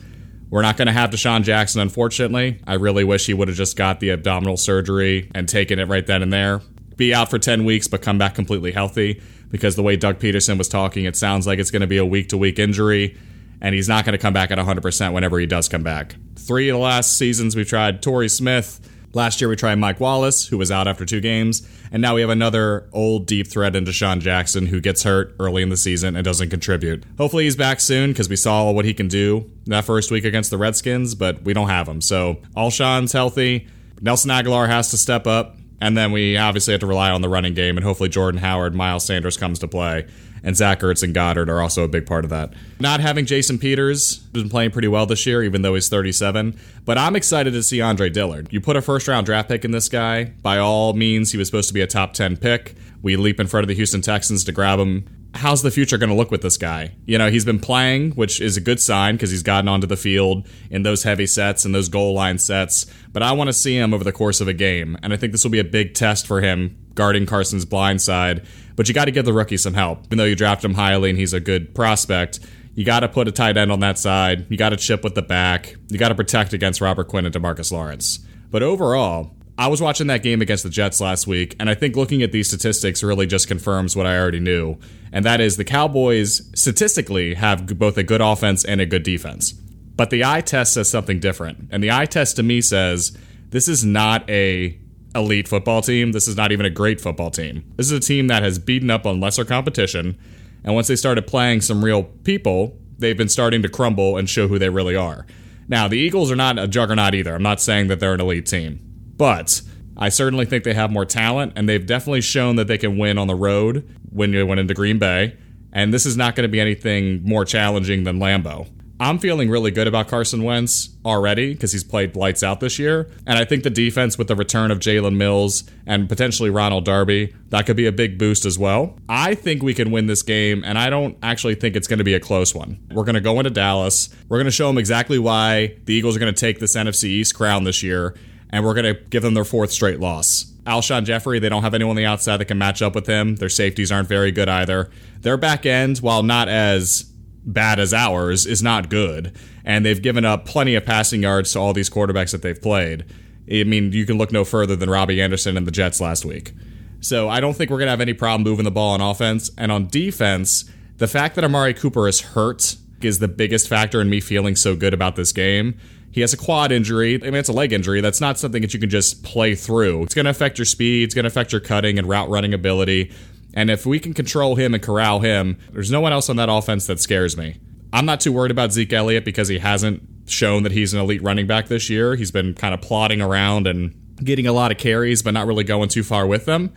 We're 0.51 0.61
not 0.61 0.75
going 0.75 0.87
to 0.87 0.91
have 0.91 1.11
DeSean 1.11 1.43
Jackson, 1.43 1.79
unfortunately. 1.79 2.59
I 2.67 2.73
really 2.73 3.05
wish 3.05 3.25
he 3.25 3.33
would 3.33 3.47
have 3.47 3.55
just 3.55 3.77
got 3.77 4.01
the 4.01 4.11
abdominal 4.11 4.57
surgery 4.57 5.31
and 5.33 5.47
taken 5.47 5.79
it 5.79 5.87
right 5.87 6.05
then 6.05 6.21
and 6.21 6.31
there. 6.31 6.59
Be 6.97 7.13
out 7.13 7.29
for 7.29 7.39
10 7.39 7.63
weeks, 7.63 7.87
but 7.87 8.01
come 8.01 8.17
back 8.17 8.35
completely 8.35 8.73
healthy 8.73 9.21
because 9.49 9.77
the 9.77 9.81
way 9.81 9.95
Doug 9.95 10.19
Pederson 10.19 10.57
was 10.57 10.67
talking, 10.67 11.05
it 11.05 11.15
sounds 11.15 11.47
like 11.47 11.57
it's 11.57 11.71
going 11.71 11.81
to 11.81 11.87
be 11.87 11.95
a 11.95 12.05
week 12.05 12.27
to 12.29 12.37
week 12.37 12.59
injury, 12.59 13.17
and 13.61 13.73
he's 13.73 13.87
not 13.87 14.03
going 14.03 14.11
to 14.11 14.17
come 14.17 14.33
back 14.33 14.51
at 14.51 14.57
100% 14.57 15.13
whenever 15.13 15.39
he 15.39 15.45
does 15.45 15.69
come 15.69 15.83
back. 15.83 16.15
Three 16.35 16.67
of 16.67 16.75
the 16.75 16.79
last 16.79 17.17
seasons 17.17 17.55
we've 17.55 17.67
tried 17.67 18.01
Torrey 18.01 18.27
Smith, 18.27 18.90
Last 19.13 19.41
year 19.41 19.49
we 19.49 19.55
tried 19.55 19.75
Mike 19.75 19.99
Wallace, 19.99 20.47
who 20.47 20.57
was 20.57 20.71
out 20.71 20.87
after 20.87 21.05
two 21.05 21.19
games, 21.19 21.67
and 21.91 22.01
now 22.01 22.15
we 22.15 22.21
have 22.21 22.29
another 22.29 22.87
old 22.93 23.25
deep 23.25 23.47
threat 23.47 23.75
in 23.75 23.83
DeSean 23.83 24.19
Jackson, 24.19 24.67
who 24.67 24.79
gets 24.79 25.03
hurt 25.03 25.35
early 25.39 25.61
in 25.61 25.69
the 25.69 25.77
season 25.77 26.15
and 26.15 26.23
doesn't 26.23 26.49
contribute. 26.49 27.03
Hopefully 27.17 27.43
he's 27.43 27.55
back 27.57 27.81
soon 27.81 28.11
because 28.11 28.29
we 28.29 28.35
saw 28.37 28.71
what 28.71 28.85
he 28.85 28.93
can 28.93 29.07
do 29.07 29.49
that 29.65 29.83
first 29.83 30.11
week 30.11 30.23
against 30.23 30.49
the 30.49 30.57
Redskins, 30.57 31.13
but 31.15 31.41
we 31.43 31.53
don't 31.53 31.69
have 31.69 31.87
him. 31.87 31.99
So 31.99 32.37
Alshon's 32.55 33.11
healthy. 33.11 33.67
Nelson 33.99 34.31
Agholor 34.31 34.67
has 34.67 34.89
to 34.91 34.97
step 34.97 35.27
up. 35.27 35.57
And 35.81 35.97
then 35.97 36.11
we 36.11 36.37
obviously 36.37 36.71
have 36.73 36.81
to 36.81 36.87
rely 36.87 37.11
on 37.11 37.21
the 37.21 37.29
running 37.29 37.53
game, 37.53 37.75
and 37.75 37.83
hopefully 37.83 38.07
Jordan 38.07 38.39
Howard, 38.39 38.75
Miles 38.75 39.03
Sanders 39.03 39.35
comes 39.35 39.59
to 39.59 39.67
play 39.67 40.05
and 40.43 40.55
Zach 40.55 40.79
Ertz 40.79 41.03
and 41.03 41.13
Goedert 41.13 41.49
are 41.49 41.61
also 41.61 41.83
a 41.83 41.87
big 41.87 42.05
part 42.05 42.23
of 42.23 42.29
that. 42.31 42.53
Not 42.79 42.99
having 42.99 43.25
Jason 43.25 43.57
Peters 43.57 44.23
who's 44.33 44.43
been 44.43 44.49
playing 44.49 44.71
pretty 44.71 44.87
well 44.87 45.05
this 45.05 45.25
year, 45.25 45.43
even 45.43 45.61
though 45.61 45.75
he's 45.75 45.89
37. 45.89 46.57
But 46.85 46.97
I'm 46.97 47.15
excited 47.15 47.53
to 47.53 47.63
see 47.63 47.81
Andre 47.81 48.09
Dillard. 48.09 48.51
You 48.51 48.61
put 48.61 48.75
a 48.75 48.81
first 48.81 49.07
round 49.07 49.25
draft 49.25 49.49
pick 49.49 49.65
in 49.65 49.71
this 49.71 49.89
guy. 49.89 50.25
By 50.41 50.57
all 50.57 50.93
means, 50.93 51.31
he 51.31 51.37
was 51.37 51.47
supposed 51.47 51.67
to 51.69 51.73
be 51.73 51.81
a 51.81 51.87
top 51.87 52.13
10 52.13 52.37
pick. 52.37 52.75
We 53.01 53.15
leap 53.15 53.39
in 53.39 53.47
front 53.47 53.63
of 53.63 53.67
the 53.67 53.75
Houston 53.75 54.01
Texans 54.01 54.43
to 54.45 54.51
grab 54.51 54.79
him. 54.79 55.05
How's 55.33 55.61
the 55.61 55.71
future 55.71 55.97
going 55.97 56.09
to 56.09 56.15
look 56.15 56.29
with 56.29 56.41
this 56.41 56.57
guy? 56.57 56.93
You 57.05 57.17
know, 57.17 57.29
he's 57.29 57.45
been 57.45 57.59
playing, 57.59 58.11
which 58.11 58.41
is 58.41 58.57
a 58.57 58.61
good 58.61 58.81
sign 58.81 59.15
because 59.15 59.31
he's 59.31 59.43
gotten 59.43 59.69
onto 59.69 59.87
the 59.87 59.95
field 59.95 60.47
in 60.69 60.83
those 60.83 61.03
heavy 61.03 61.25
sets 61.25 61.63
and 61.63 61.73
those 61.73 61.87
goal 61.87 62.13
line 62.13 62.37
sets. 62.37 62.85
But 63.13 63.23
I 63.23 63.31
want 63.31 63.47
to 63.47 63.53
see 63.53 63.77
him 63.77 63.93
over 63.93 64.03
the 64.03 64.11
course 64.11 64.41
of 64.41 64.47
a 64.47 64.53
game. 64.53 64.97
And 65.01 65.13
I 65.13 65.17
think 65.17 65.31
this 65.31 65.43
will 65.43 65.51
be 65.51 65.59
a 65.59 65.63
big 65.63 65.93
test 65.93 66.27
for 66.27 66.41
him 66.41 66.77
guarding 66.95 67.25
Carson's 67.25 67.63
blind 67.63 68.01
side 68.01 68.45
but 68.75 68.87
you 68.87 68.93
got 68.95 69.05
to 69.05 69.11
give 69.11 69.25
the 69.25 69.33
rookie 69.33 69.57
some 69.57 69.75
help. 69.75 70.05
Even 70.05 70.17
though 70.17 70.25
you 70.25 70.35
draft 70.35 70.63
him 70.63 70.73
highly 70.73 71.11
and 71.11 71.19
he's 71.19 71.33
a 71.33 71.39
good 71.39 71.75
prospect, 71.75 72.39
you 72.73 72.83
got 72.83 73.01
to 73.01 73.07
put 73.07 73.27
a 73.27 73.31
tight 73.31 73.57
end 73.57 73.71
on 73.71 73.81
that 73.81 73.99
side. 73.99 74.47
You 74.49 74.57
got 74.57 74.69
to 74.69 74.77
chip 74.77 75.03
with 75.03 75.15
the 75.15 75.21
back. 75.21 75.75
You 75.89 75.97
got 75.97 76.09
to 76.09 76.15
protect 76.15 76.53
against 76.53 76.81
Robert 76.81 77.07
Quinn 77.07 77.25
and 77.25 77.35
Demarcus 77.35 77.71
Lawrence. 77.71 78.19
But 78.49 78.63
overall, 78.63 79.35
I 79.61 79.67
was 79.67 79.79
watching 79.79 80.07
that 80.07 80.23
game 80.23 80.41
against 80.41 80.63
the 80.63 80.71
Jets 80.71 80.99
last 80.99 81.27
week, 81.27 81.55
and 81.59 81.69
I 81.69 81.75
think 81.75 81.95
looking 81.95 82.23
at 82.23 82.31
these 82.31 82.47
statistics 82.47 83.03
really 83.03 83.27
just 83.27 83.47
confirms 83.47 83.95
what 83.95 84.07
I 84.07 84.17
already 84.17 84.39
knew. 84.39 84.79
And 85.13 85.23
that 85.23 85.39
is 85.39 85.55
the 85.55 85.63
Cowboys 85.63 86.49
statistically 86.59 87.35
have 87.35 87.67
both 87.77 87.95
a 87.95 88.01
good 88.01 88.21
offense 88.21 88.65
and 88.65 88.81
a 88.81 88.87
good 88.87 89.03
defense. 89.03 89.51
But 89.51 90.09
the 90.09 90.25
eye 90.25 90.41
test 90.41 90.73
says 90.73 90.89
something 90.89 91.19
different. 91.19 91.69
And 91.69 91.83
the 91.83 91.91
eye 91.91 92.07
test 92.07 92.37
to 92.37 92.43
me 92.43 92.59
says 92.61 93.15
this 93.49 93.67
is 93.67 93.85
not 93.85 94.27
a 94.27 94.79
elite 95.13 95.47
football 95.47 95.83
team. 95.83 96.11
This 96.11 96.27
is 96.27 96.35
not 96.35 96.51
even 96.51 96.65
a 96.65 96.71
great 96.71 96.99
football 96.99 97.29
team. 97.29 97.63
This 97.75 97.85
is 97.85 97.91
a 97.91 97.99
team 97.99 98.25
that 98.29 98.41
has 98.41 98.57
beaten 98.57 98.89
up 98.89 99.05
on 99.05 99.19
lesser 99.19 99.45
competition. 99.45 100.17
And 100.63 100.73
once 100.73 100.87
they 100.87 100.95
started 100.95 101.27
playing 101.27 101.61
some 101.61 101.85
real 101.85 102.01
people, 102.01 102.79
they've 102.97 103.15
been 103.15 103.29
starting 103.29 103.61
to 103.61 103.69
crumble 103.69 104.17
and 104.17 104.27
show 104.27 104.47
who 104.47 104.57
they 104.57 104.69
really 104.69 104.95
are. 104.95 105.27
Now, 105.67 105.87
the 105.87 105.99
Eagles 105.99 106.31
are 106.31 106.35
not 106.35 106.57
a 106.57 106.67
juggernaut 106.67 107.13
either. 107.13 107.35
I'm 107.35 107.43
not 107.43 107.61
saying 107.61 107.89
that 107.89 107.99
they're 107.99 108.15
an 108.15 108.21
elite 108.21 108.47
team. 108.47 108.90
But 109.21 109.61
I 109.95 110.09
certainly 110.09 110.47
think 110.47 110.63
they 110.63 110.73
have 110.73 110.89
more 110.89 111.05
talent, 111.05 111.53
and 111.55 111.69
they've 111.69 111.85
definitely 111.85 112.21
shown 112.21 112.55
that 112.55 112.65
they 112.65 112.79
can 112.79 112.97
win 112.97 113.19
on 113.19 113.27
the 113.27 113.35
road 113.35 113.87
when 114.09 114.33
you 114.33 114.47
went 114.47 114.59
into 114.59 114.73
Green 114.73 114.97
Bay. 114.97 115.37
And 115.71 115.93
this 115.93 116.07
is 116.07 116.17
not 116.17 116.35
going 116.35 116.45
to 116.45 116.51
be 116.51 116.59
anything 116.59 117.21
more 117.23 117.45
challenging 117.45 118.03
than 118.03 118.17
Lambeau. 118.17 118.67
I'm 118.99 119.19
feeling 119.19 119.47
really 119.51 119.69
good 119.69 119.87
about 119.87 120.07
Carson 120.07 120.41
Wentz 120.41 120.89
already 121.05 121.53
because 121.53 121.71
he's 121.71 121.83
played 121.83 122.15
lights 122.15 122.41
out 122.41 122.61
this 122.61 122.79
year. 122.79 123.11
And 123.27 123.37
I 123.37 123.45
think 123.45 123.61
the 123.61 123.69
defense 123.69 124.17
with 124.17 124.27
the 124.27 124.35
return 124.35 124.71
of 124.71 124.79
Jalen 124.79 125.17
Mills 125.17 125.65
and 125.85 126.09
potentially 126.09 126.49
Ronald 126.49 126.85
Darby, 126.85 127.35
that 127.49 127.67
could 127.67 127.77
be 127.77 127.85
a 127.85 127.91
big 127.91 128.17
boost 128.17 128.43
as 128.43 128.57
well. 128.57 128.97
I 129.07 129.35
think 129.35 129.61
we 129.61 129.75
can 129.75 129.91
win 129.91 130.07
this 130.07 130.23
game, 130.23 130.63
and 130.63 130.79
I 130.79 130.89
don't 130.89 131.15
actually 131.21 131.53
think 131.53 131.75
it's 131.75 131.87
going 131.87 131.99
to 131.99 132.03
be 132.03 132.15
a 132.15 132.19
close 132.19 132.55
one. 132.55 132.79
We're 132.91 133.03
going 133.03 133.13
to 133.13 133.21
go 133.21 133.39
into 133.39 133.51
Dallas. 133.51 134.09
We're 134.29 134.37
going 134.37 134.45
to 134.45 134.51
show 134.51 134.65
them 134.65 134.79
exactly 134.79 135.19
why 135.19 135.77
the 135.85 135.93
Eagles 135.93 136.15
are 136.15 136.19
going 136.19 136.33
to 136.33 136.39
take 136.39 136.57
this 136.57 136.75
NFC 136.75 137.03
East 137.03 137.35
crown 137.35 137.65
this 137.65 137.83
year, 137.83 138.15
and 138.51 138.65
we're 138.65 138.73
going 138.73 138.95
to 138.95 139.01
give 139.09 139.23
them 139.23 139.33
their 139.33 139.45
fourth 139.45 139.71
straight 139.71 139.99
loss. 139.99 140.51
Alshon 140.65 141.05
Jeffery, 141.05 141.39
they 141.39 141.49
don't 141.49 141.63
have 141.63 141.73
anyone 141.73 141.91
on 141.91 141.95
the 141.97 142.05
outside 142.05 142.37
that 142.37 142.45
can 142.45 142.57
match 142.57 142.81
up 142.81 142.93
with 142.93 143.07
him. 143.07 143.37
Their 143.37 143.49
safeties 143.49 143.91
aren't 143.91 144.07
very 144.07 144.31
good 144.31 144.49
either. 144.49 144.91
Their 145.21 145.37
back 145.37 145.65
end, 145.65 145.99
while 145.99 146.21
not 146.21 146.47
as 146.47 147.11
bad 147.43 147.79
as 147.79 147.93
ours 147.93 148.45
is 148.45 148.61
not 148.61 148.89
good. 148.89 149.35
And 149.65 149.85
they've 149.85 150.01
given 150.01 150.25
up 150.25 150.45
plenty 150.45 150.75
of 150.75 150.85
passing 150.85 151.23
yards 151.23 151.53
to 151.53 151.59
all 151.59 151.73
these 151.73 151.89
quarterbacks 151.89 152.31
that 152.31 152.41
they've 152.41 152.61
played. 152.61 153.05
I 153.51 153.63
mean, 153.63 153.91
you 153.91 154.05
can 154.05 154.17
look 154.17 154.31
no 154.31 154.45
further 154.45 154.75
than 154.75 154.89
Robbie 154.89 155.21
Anderson 155.21 155.57
and 155.57 155.65
the 155.65 155.71
Jets 155.71 155.99
last 155.99 156.25
week. 156.25 156.53
So 156.99 157.27
I 157.27 157.39
don't 157.39 157.55
think 157.55 157.71
we're 157.71 157.79
going 157.79 157.87
to 157.87 157.91
have 157.91 158.01
any 158.01 158.13
problem 158.13 158.43
moving 158.43 158.65
the 158.65 158.71
ball 158.71 158.93
on 158.93 159.01
offense. 159.01 159.49
And 159.57 159.71
on 159.71 159.87
defense, 159.87 160.65
the 160.97 161.07
fact 161.07 161.35
that 161.35 161.43
Amari 161.43 161.73
Cooper 161.73 162.07
is 162.07 162.21
hurt 162.21 162.75
is 163.01 163.17
the 163.17 163.27
biggest 163.27 163.67
factor 163.67 163.99
in 163.99 164.09
me 164.09 164.19
feeling 164.19 164.55
so 164.55 164.75
good 164.75 164.93
about 164.93 165.15
this 165.15 165.31
game. 165.31 165.79
He 166.11 166.21
has 166.21 166.33
a 166.33 166.37
quad 166.37 166.71
injury. 166.71 167.15
I 167.15 167.25
mean, 167.25 167.35
it's 167.35 167.49
a 167.49 167.53
leg 167.53 167.71
injury. 167.71 168.01
That's 168.01 168.19
not 168.19 168.37
something 168.37 168.61
that 168.61 168.73
you 168.73 168.79
can 168.79 168.89
just 168.89 169.23
play 169.23 169.55
through. 169.55 170.03
It's 170.03 170.13
going 170.13 170.25
to 170.25 170.31
affect 170.31 170.57
your 170.57 170.65
speed. 170.65 171.05
It's 171.05 171.15
going 171.15 171.23
to 171.23 171.29
affect 171.29 171.51
your 171.51 171.61
cutting 171.61 171.97
and 171.97 172.07
route 172.07 172.29
running 172.29 172.53
ability. 172.53 173.11
And 173.53 173.69
if 173.69 173.85
we 173.85 173.99
can 173.99 174.13
control 174.13 174.55
him 174.55 174.73
and 174.73 174.83
corral 174.83 175.19
him, 175.19 175.57
there's 175.71 175.91
no 175.91 176.01
one 176.01 176.13
else 176.13 176.29
on 176.29 176.35
that 176.37 176.49
offense 176.49 176.87
that 176.87 176.99
scares 176.99 177.37
me. 177.37 177.57
I'm 177.93 178.05
not 178.05 178.21
too 178.21 178.31
worried 178.31 178.51
about 178.51 178.71
Zeke 178.71 178.93
Elliott 178.93 179.25
because 179.25 179.47
he 179.47 179.59
hasn't 179.59 180.01
shown 180.27 180.63
that 180.63 180.71
he's 180.71 180.93
an 180.93 180.99
elite 180.99 181.21
running 181.21 181.47
back 181.47 181.67
this 181.67 181.89
year. 181.89 182.15
He's 182.15 182.31
been 182.31 182.53
kind 182.53 182.73
of 182.73 182.81
plodding 182.81 183.21
around 183.21 183.67
and 183.67 183.93
getting 184.23 184.47
a 184.47 184.53
lot 184.53 184.71
of 184.71 184.77
carries, 184.77 185.21
but 185.21 185.31
not 185.31 185.47
really 185.47 185.63
going 185.63 185.89
too 185.89 186.03
far 186.03 186.25
with 186.25 186.45
them. 186.45 186.73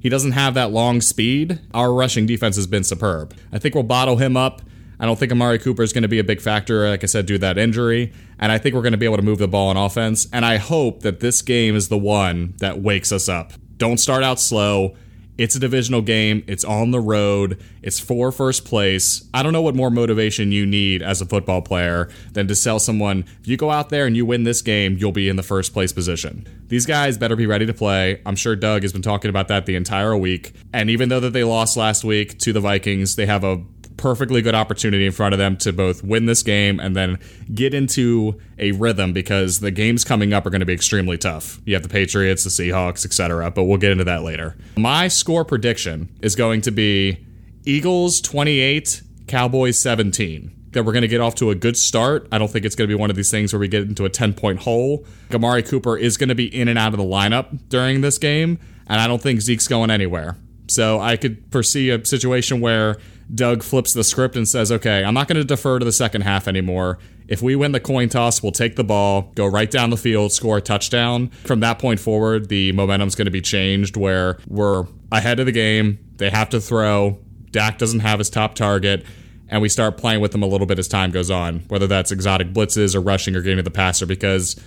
He 0.00 0.08
doesn't 0.08 0.32
have 0.32 0.54
that 0.54 0.70
long 0.70 1.00
speed. 1.00 1.60
Our 1.74 1.92
rushing 1.92 2.26
defense 2.26 2.56
has 2.56 2.66
been 2.66 2.84
superb. 2.84 3.34
I 3.52 3.58
think 3.58 3.74
we'll 3.74 3.84
bottle 3.84 4.16
him 4.16 4.36
up. 4.36 4.62
I 5.00 5.06
don't 5.06 5.18
think 5.18 5.32
Amari 5.32 5.58
Cooper 5.58 5.82
is 5.82 5.92
going 5.92 6.02
to 6.02 6.08
be 6.08 6.18
a 6.18 6.24
big 6.24 6.40
factor, 6.40 6.88
like 6.88 7.02
I 7.02 7.06
said, 7.06 7.26
due 7.26 7.34
to 7.34 7.40
that 7.40 7.58
injury. 7.58 8.12
And 8.38 8.50
I 8.50 8.58
think 8.58 8.74
we're 8.74 8.82
going 8.82 8.92
to 8.92 8.98
be 8.98 9.06
able 9.06 9.16
to 9.16 9.22
move 9.22 9.38
the 9.38 9.48
ball 9.48 9.68
on 9.68 9.76
offense. 9.76 10.26
And 10.32 10.44
I 10.44 10.56
hope 10.56 11.00
that 11.00 11.20
this 11.20 11.42
game 11.42 11.76
is 11.76 11.88
the 11.88 11.98
one 11.98 12.54
that 12.58 12.80
wakes 12.80 13.12
us 13.12 13.28
up. 13.28 13.52
Don't 13.76 13.98
start 13.98 14.24
out 14.24 14.40
slow 14.40 14.96
it's 15.38 15.54
a 15.54 15.60
divisional 15.60 16.02
game. 16.02 16.42
It's 16.48 16.64
on 16.64 16.90
the 16.90 16.98
road. 16.98 17.62
It's 17.80 18.00
for 18.00 18.32
first 18.32 18.64
place. 18.64 19.26
I 19.32 19.44
don't 19.44 19.52
know 19.52 19.62
what 19.62 19.76
more 19.76 19.88
motivation 19.88 20.50
you 20.50 20.66
need 20.66 21.00
as 21.00 21.20
a 21.20 21.26
football 21.26 21.62
player 21.62 22.10
than 22.32 22.48
to 22.48 22.56
sell 22.56 22.80
someone, 22.80 23.24
if 23.40 23.46
you 23.46 23.56
go 23.56 23.70
out 23.70 23.88
there 23.88 24.04
and 24.04 24.16
you 24.16 24.26
win 24.26 24.42
this 24.42 24.62
game, 24.62 24.96
you'll 24.98 25.12
be 25.12 25.28
in 25.28 25.36
the 25.36 25.44
first 25.44 25.72
place 25.72 25.92
position. 25.92 26.44
These 26.66 26.86
guys 26.86 27.16
better 27.16 27.36
be 27.36 27.46
ready 27.46 27.66
to 27.66 27.72
play. 27.72 28.20
I'm 28.26 28.34
sure 28.34 28.56
Doug 28.56 28.82
has 28.82 28.92
been 28.92 29.00
talking 29.00 29.28
about 29.28 29.46
that 29.46 29.64
the 29.64 29.76
entire 29.76 30.16
week. 30.16 30.52
And 30.72 30.90
even 30.90 31.08
though 31.08 31.20
that 31.20 31.32
they 31.32 31.44
lost 31.44 31.76
last 31.76 32.02
week 32.02 32.38
to 32.40 32.52
the 32.52 32.60
Vikings, 32.60 33.14
they 33.14 33.26
have 33.26 33.44
a 33.44 33.62
perfectly 33.98 34.40
good 34.40 34.54
opportunity 34.54 35.04
in 35.04 35.12
front 35.12 35.34
of 35.34 35.38
them 35.38 35.58
to 35.58 35.72
both 35.72 36.02
win 36.02 36.24
this 36.24 36.42
game 36.42 36.80
and 36.80 36.96
then 36.96 37.18
get 37.52 37.74
into 37.74 38.40
a 38.58 38.72
rhythm 38.72 39.12
because 39.12 39.60
the 39.60 39.70
games 39.70 40.04
coming 40.04 40.32
up 40.32 40.46
are 40.46 40.50
going 40.50 40.60
to 40.60 40.66
be 40.66 40.72
extremely 40.72 41.18
tough. 41.18 41.60
You 41.66 41.74
have 41.74 41.82
the 41.82 41.88
Patriots, 41.90 42.44
the 42.44 42.50
Seahawks, 42.50 43.04
etc., 43.04 43.50
but 43.50 43.64
we'll 43.64 43.78
get 43.78 43.92
into 43.92 44.04
that 44.04 44.22
later. 44.22 44.56
My 44.76 45.08
score 45.08 45.44
prediction 45.44 46.08
is 46.22 46.34
going 46.34 46.62
to 46.62 46.70
be 46.70 47.26
Eagles 47.64 48.22
28, 48.22 49.02
Cowboys 49.26 49.78
17 49.78 50.54
that 50.72 50.84
we're 50.84 50.92
going 50.92 51.02
to 51.02 51.08
get 51.08 51.20
off 51.20 51.34
to 51.36 51.50
a 51.50 51.54
good 51.54 51.76
start. 51.76 52.28
I 52.30 52.38
don't 52.38 52.48
think 52.50 52.64
it's 52.64 52.74
going 52.74 52.88
to 52.88 52.94
be 52.94 52.98
one 52.98 53.10
of 53.10 53.16
these 53.16 53.30
things 53.30 53.52
where 53.52 53.60
we 53.60 53.68
get 53.68 53.82
into 53.82 54.04
a 54.04 54.10
10 54.10 54.34
point 54.34 54.60
hole. 54.60 55.04
Amari 55.32 55.62
Cooper 55.62 55.96
is 55.96 56.16
going 56.16 56.28
to 56.28 56.34
be 56.34 56.46
in 56.54 56.68
and 56.68 56.78
out 56.78 56.92
of 56.92 56.98
the 56.98 57.04
lineup 57.04 57.68
during 57.68 58.00
this 58.00 58.18
game, 58.18 58.58
and 58.86 59.00
I 59.00 59.06
don't 59.06 59.22
think 59.22 59.40
Zeke's 59.40 59.68
going 59.68 59.90
anywhere. 59.90 60.36
So 60.68 61.00
I 61.00 61.16
could 61.16 61.42
foresee 61.50 61.90
a 61.90 62.04
situation 62.04 62.60
where 62.60 62.96
Doug 63.34 63.62
flips 63.62 63.92
the 63.92 64.04
script 64.04 64.36
and 64.36 64.46
says, 64.46 64.70
okay, 64.72 65.04
I'm 65.04 65.14
not 65.14 65.28
going 65.28 65.36
to 65.36 65.44
defer 65.44 65.78
to 65.78 65.84
the 65.84 65.92
second 65.92 66.22
half 66.22 66.48
anymore. 66.48 66.98
If 67.26 67.42
we 67.42 67.56
win 67.56 67.72
the 67.72 67.80
coin 67.80 68.08
toss, 68.08 68.42
we'll 68.42 68.52
take 68.52 68.76
the 68.76 68.84
ball, 68.84 69.32
go 69.34 69.46
right 69.46 69.70
down 69.70 69.90
the 69.90 69.98
field, 69.98 70.32
score 70.32 70.58
a 70.58 70.60
touchdown. 70.62 71.28
From 71.44 71.60
that 71.60 71.78
point 71.78 72.00
forward, 72.00 72.48
the 72.48 72.72
momentum's 72.72 73.14
going 73.14 73.26
to 73.26 73.30
be 73.30 73.42
changed 73.42 73.96
where 73.96 74.38
we're 74.46 74.86
ahead 75.12 75.40
of 75.40 75.46
the 75.46 75.52
game. 75.52 75.98
They 76.16 76.30
have 76.30 76.48
to 76.50 76.60
throw. 76.60 77.18
Dak 77.50 77.78
doesn't 77.78 78.00
have 78.00 78.18
his 78.18 78.30
top 78.30 78.54
target. 78.54 79.04
And 79.50 79.62
we 79.62 79.68
start 79.70 79.96
playing 79.96 80.20
with 80.20 80.32
them 80.32 80.42
a 80.42 80.46
little 80.46 80.66
bit 80.66 80.78
as 80.78 80.88
time 80.88 81.10
goes 81.10 81.30
on, 81.30 81.60
whether 81.68 81.86
that's 81.86 82.12
exotic 82.12 82.52
blitzes 82.52 82.94
or 82.94 83.00
rushing 83.00 83.34
or 83.34 83.40
getting 83.40 83.56
to 83.56 83.62
the 83.62 83.70
passer, 83.70 84.04
because 84.04 84.60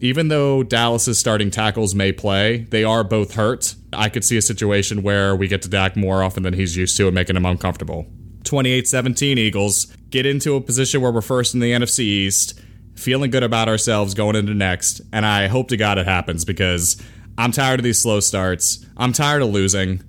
even 0.00 0.28
though 0.28 0.62
Dallas's 0.62 1.18
starting 1.18 1.50
tackles 1.50 1.94
may 1.94 2.12
play, 2.12 2.58
they 2.70 2.84
are 2.84 3.02
both 3.02 3.34
hurt. 3.34 3.74
I 3.92 4.08
could 4.08 4.24
see 4.24 4.36
a 4.36 4.42
situation 4.42 5.02
where 5.02 5.34
we 5.34 5.48
get 5.48 5.62
to 5.62 5.68
Dak 5.68 5.96
more 5.96 6.22
often 6.22 6.42
than 6.42 6.54
he's 6.54 6.76
used 6.76 6.96
to 6.98 7.06
and 7.06 7.14
making 7.14 7.36
him 7.36 7.46
uncomfortable. 7.46 8.06
28 8.44 8.86
17 8.86 9.38
Eagles 9.38 9.86
get 10.10 10.24
into 10.24 10.54
a 10.54 10.60
position 10.60 11.00
where 11.00 11.10
we're 11.10 11.20
first 11.20 11.54
in 11.54 11.60
the 11.60 11.72
NFC 11.72 12.00
East, 12.00 12.60
feeling 12.94 13.30
good 13.30 13.42
about 13.42 13.68
ourselves 13.68 14.14
going 14.14 14.36
into 14.36 14.54
next. 14.54 15.00
And 15.12 15.26
I 15.26 15.48
hope 15.48 15.68
to 15.68 15.76
God 15.76 15.98
it 15.98 16.06
happens 16.06 16.44
because 16.44 17.00
I'm 17.36 17.52
tired 17.52 17.80
of 17.80 17.84
these 17.84 18.00
slow 18.00 18.20
starts. 18.20 18.86
I'm 18.96 19.12
tired 19.12 19.42
of 19.42 19.50
losing. 19.50 20.02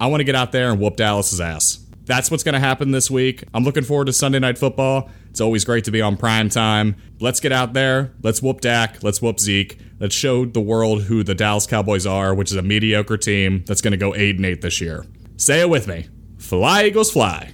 I 0.00 0.08
want 0.08 0.20
to 0.20 0.24
get 0.24 0.34
out 0.34 0.52
there 0.52 0.70
and 0.70 0.80
whoop 0.80 0.96
Dallas's 0.96 1.40
ass. 1.40 1.85
That's 2.06 2.30
what's 2.30 2.44
going 2.44 2.54
to 2.54 2.60
happen 2.60 2.92
this 2.92 3.10
week. 3.10 3.42
I'm 3.52 3.64
looking 3.64 3.82
forward 3.82 4.06
to 4.06 4.12
Sunday 4.12 4.38
Night 4.38 4.58
Football. 4.58 5.10
It's 5.28 5.40
always 5.40 5.64
great 5.64 5.84
to 5.84 5.90
be 5.90 6.00
on 6.00 6.16
prime 6.16 6.48
time. 6.48 6.94
Let's 7.20 7.40
get 7.40 7.50
out 7.50 7.72
there. 7.72 8.14
Let's 8.22 8.40
whoop 8.40 8.60
Dak. 8.60 9.02
Let's 9.02 9.20
whoop 9.20 9.40
Zeke. 9.40 9.78
Let's 9.98 10.14
show 10.14 10.44
the 10.44 10.60
world 10.60 11.02
who 11.02 11.24
the 11.24 11.34
Dallas 11.34 11.66
Cowboys 11.66 12.06
are, 12.06 12.32
which 12.32 12.52
is 12.52 12.56
a 12.56 12.62
mediocre 12.62 13.16
team 13.16 13.64
that's 13.66 13.80
going 13.80 13.90
to 13.90 13.96
go 13.96 14.14
8 14.14 14.36
and 14.36 14.46
8 14.46 14.60
this 14.60 14.80
year. 14.80 15.04
Say 15.36 15.60
it 15.60 15.68
with 15.68 15.88
me. 15.88 16.06
Fly, 16.38 16.84
Eagles, 16.84 17.10
fly. 17.10 17.52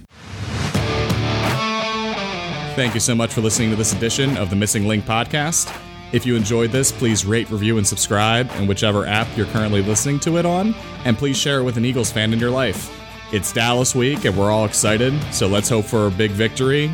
Thank 2.75 2.93
you 2.93 2.99
so 2.99 3.15
much 3.15 3.33
for 3.33 3.41
listening 3.41 3.71
to 3.71 3.75
this 3.75 3.93
edition 3.93 4.37
of 4.37 4.51
the 4.51 4.55
Missing 4.55 4.87
Linc 4.87 5.03
podcast. 5.05 5.75
If 6.11 6.27
you 6.27 6.35
enjoyed 6.35 6.71
this, 6.71 6.91
please 6.91 7.25
rate, 7.25 7.49
review, 7.49 7.79
and 7.79 7.87
subscribe 7.87 8.51
in 8.57 8.67
whichever 8.67 9.05
app 9.07 9.27
you're 9.35 9.47
currently 9.47 9.81
listening 9.81 10.19
to 10.21 10.37
it 10.37 10.45
on, 10.45 10.75
and 11.05 11.17
please 11.17 11.37
share 11.37 11.59
it 11.59 11.63
with 11.63 11.77
an 11.77 11.85
Eagles 11.85 12.11
fan 12.11 12.33
in 12.33 12.39
your 12.39 12.51
life. 12.51 13.02
It's 13.33 13.51
Dallas 13.51 13.95
week, 13.95 14.25
and 14.25 14.37
we're 14.37 14.51
all 14.51 14.63
excited, 14.63 15.11
so 15.33 15.47
let's 15.47 15.67
hope 15.67 15.85
for 15.85 16.05
a 16.05 16.11
big 16.11 16.29
victory. 16.29 16.91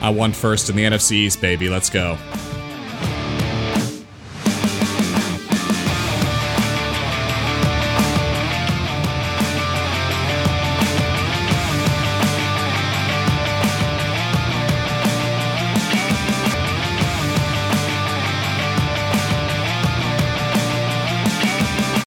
I 0.00 0.10
won 0.10 0.32
first 0.32 0.68
in 0.68 0.74
the 0.74 0.82
NFC 0.82 1.12
East, 1.12 1.40
baby. 1.40 1.68
Let's 1.68 1.90
go. 1.90 2.18